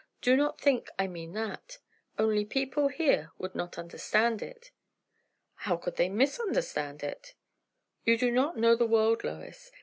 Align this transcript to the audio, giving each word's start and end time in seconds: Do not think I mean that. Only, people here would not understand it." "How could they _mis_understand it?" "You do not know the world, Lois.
Do 0.19 0.35
not 0.35 0.59
think 0.59 0.89
I 0.97 1.05
mean 1.05 1.33
that. 1.33 1.77
Only, 2.17 2.43
people 2.43 2.87
here 2.87 3.29
would 3.37 3.53
not 3.53 3.77
understand 3.77 4.41
it." 4.41 4.71
"How 5.53 5.77
could 5.77 5.97
they 5.97 6.09
_mis_understand 6.09 7.03
it?" 7.03 7.35
"You 8.03 8.17
do 8.17 8.31
not 8.31 8.57
know 8.57 8.75
the 8.75 8.87
world, 8.87 9.23
Lois. 9.23 9.69